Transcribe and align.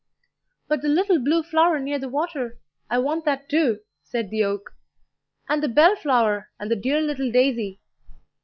"But 0.67 0.81
the 0.81 0.87
little 0.89 1.19
blue 1.19 1.43
flower 1.43 1.79
near 1.79 1.99
the 1.99 2.09
water 2.09 2.57
I 2.89 2.97
want 2.97 3.23
that, 3.25 3.47
too," 3.47 3.81
said 4.03 4.31
the 4.31 4.43
oak; 4.43 4.71
"and 5.47 5.61
the 5.61 5.67
bellflower, 5.69 6.49
and 6.59 6.71
the 6.71 6.75
dear 6.75 7.01
little 7.01 7.31
daisy." 7.31 7.79